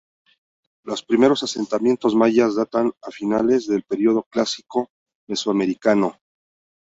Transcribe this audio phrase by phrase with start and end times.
[0.83, 4.89] Los primeros asentamientos mayas datan de finales del periodo clásico
[5.29, 6.17] mesoamericano.